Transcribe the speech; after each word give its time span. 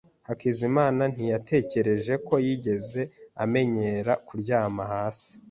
Hakizimana 0.27 1.03
ntiyatekereje 1.13 2.13
ko 2.27 2.35
yigeze 2.45 3.01
amenyera 3.43 4.11
kuryama 4.27 4.83
hasi. 4.93 5.31